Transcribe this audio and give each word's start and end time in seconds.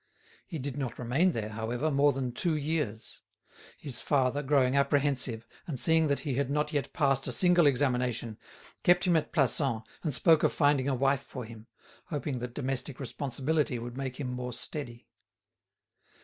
He 0.47 0.57
did 0.57 0.77
not 0.77 0.97
remain 0.97 1.29
there, 1.31 1.49
however, 1.49 1.91
more 1.91 2.11
than 2.11 2.31
two 2.31 2.55
years; 2.55 3.21
his 3.77 4.01
father, 4.01 4.41
growing 4.41 4.75
apprehensive, 4.75 5.45
and 5.67 5.79
seeing 5.79 6.07
that 6.07 6.21
he 6.21 6.33
had 6.33 6.49
not 6.49 6.73
yet 6.73 6.91
passed 6.91 7.27
a 7.27 7.31
single 7.31 7.67
examination, 7.67 8.39
kept 8.81 9.03
him 9.03 9.15
at 9.15 9.31
Plassans 9.31 9.83
and 10.01 10.11
spoke 10.11 10.41
of 10.41 10.51
finding 10.51 10.89
a 10.89 10.95
wife 10.95 11.21
for 11.21 11.45
him, 11.45 11.67
hoping 12.05 12.39
that 12.39 12.55
domestic 12.55 12.99
responsibility 12.99 13.77
would 13.77 13.95
make 13.95 14.19
him 14.19 14.31
more 14.31 14.53
steady. 14.53 15.05